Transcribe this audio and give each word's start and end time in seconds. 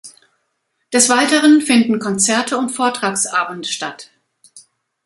Des 0.93 1.09
Weiteren 1.09 1.61
finden 1.61 1.99
Konzerte 1.99 2.57
und 2.57 2.69
Vortragsabende 2.71 3.69
statt. 3.69 4.09